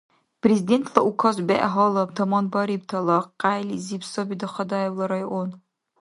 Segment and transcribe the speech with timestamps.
[0.43, 5.49] Президентла Указ бегӀ гьалаб таманбарибтала къяйлизиб саби Дахадаевла район.